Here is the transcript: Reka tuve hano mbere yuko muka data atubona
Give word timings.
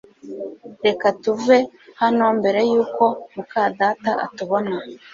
Reka 0.85 1.07
tuve 1.23 1.57
hano 2.01 2.25
mbere 2.39 2.59
yuko 2.71 3.05
muka 3.33 3.61
data 3.79 4.11
atubona 4.25 4.75